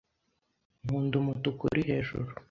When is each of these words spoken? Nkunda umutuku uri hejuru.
Nkunda 0.83 1.15
umutuku 1.21 1.61
uri 1.71 1.81
hejuru. 1.89 2.31